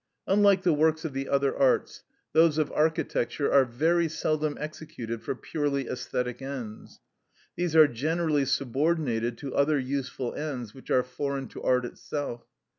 Unlike 0.25 0.63
the 0.63 0.73
works 0.73 1.05
of 1.05 1.13
the 1.13 1.29
other 1.29 1.55
arts, 1.55 2.01
those 2.33 2.57
of 2.57 2.71
architecture 2.71 3.53
are 3.53 3.65
very 3.65 4.07
seldom 4.09 4.57
executed 4.59 5.21
for 5.21 5.35
purely 5.35 5.85
æsthetic 5.85 6.41
ends. 6.41 6.99
These 7.55 7.75
are 7.75 7.87
generally 7.87 8.45
subordinated 8.45 9.37
to 9.37 9.53
other 9.53 9.77
useful 9.77 10.33
ends 10.33 10.73
which 10.73 10.89
are 10.89 11.03
foreign 11.03 11.49
to 11.49 11.61
art 11.61 11.85
itself. 11.85 12.47